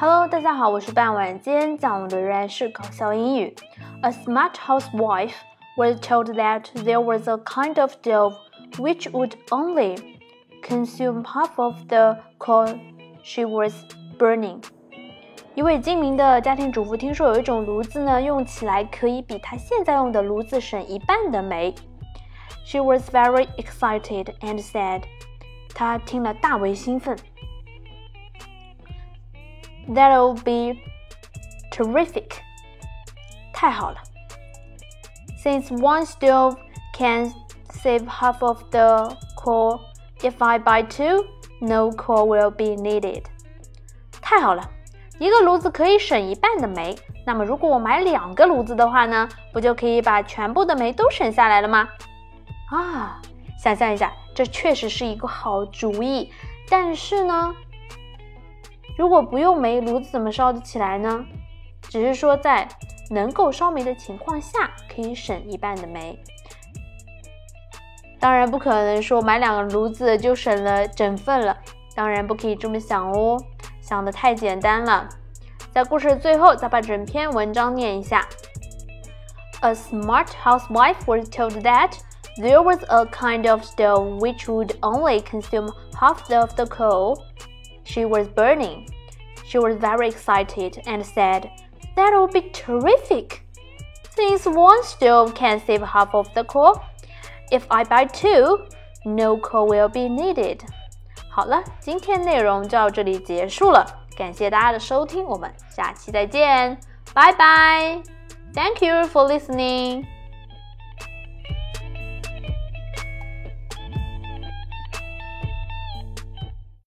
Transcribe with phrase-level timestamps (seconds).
[0.00, 1.40] Hello，大家好，我是半晚。
[1.40, 3.52] 今天讲的仍然是搞笑英语。
[4.02, 5.32] A smart housewife
[5.76, 8.36] was told that there was a kind of stove
[8.76, 9.98] which would only
[10.62, 12.78] consume half of the coal
[13.24, 13.74] she was
[14.16, 14.62] burning.
[15.56, 21.74] 一位精明的家庭主妇听说有一种炉子呢，用起来可以比她现在用的炉子省一半的煤。
[22.64, 25.02] She was very excited and said，
[25.74, 27.16] 她听了大为兴奋。
[29.88, 30.78] That'll be
[31.72, 32.36] terrific，
[33.52, 33.96] 太好了。
[35.42, 36.56] Since one stove
[36.94, 37.32] can
[37.70, 39.80] save half of the coal,
[40.20, 41.24] if I buy two,
[41.60, 43.24] no coal will be needed。
[44.20, 44.70] 太好了。
[45.18, 46.96] 一个炉子可以省一半的煤，
[47.26, 51.88] 那么如果我买两个炉子的话呢，不就可以把全部的煤都省下来了吗？
[52.70, 53.20] 啊，
[53.58, 56.32] 想象一下，这确实是一个好主意。
[56.70, 57.52] 但是呢，
[58.98, 61.24] 如果不用煤，炉子怎么烧得起来呢？
[61.82, 62.68] 只是说在
[63.10, 66.20] 能够烧煤的情况下，可以省一半的煤。
[68.18, 71.56] 当然不可能说买两个炉子就省了整份了，
[71.94, 73.40] 当然不可以这么想哦。
[73.80, 75.08] 想的太简单了，
[75.70, 78.26] 在故事的最后再把整篇文章念一下。
[79.60, 81.92] A smart housewife was told that
[82.36, 87.16] there was a kind of stove which would only consume half of the coal
[87.87, 88.85] she was burning.
[89.45, 91.49] She was very excited and said,
[91.95, 93.41] That would be terrific!
[94.15, 96.79] Since one stove can save half of the coal,
[97.51, 98.65] if I buy two,
[99.05, 100.61] no coal will be needed.
[101.29, 103.85] 好了，今天内容就到这里结束了，
[104.15, 106.77] 感谢大家的收听，我们下期再见，
[107.13, 108.01] 拜拜，
[108.53, 110.05] Thank you for listening。